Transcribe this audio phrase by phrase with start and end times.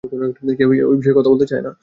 [0.59, 1.71] কেউই ঐ বিষয়ে কথা বলতে চায় না।